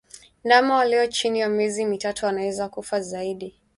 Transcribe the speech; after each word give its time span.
Ndama 0.43 0.75
walio 0.75 1.07
chini 1.07 1.39
ya 1.39 1.49
miezi 1.49 1.85
mitatu 1.85 2.25
wanaweza 2.25 2.69
kufa 2.69 3.01
zaidi 3.01 3.59